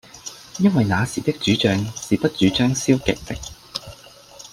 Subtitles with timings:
[0.57, 3.35] 因爲那時的主將是不主張消極的。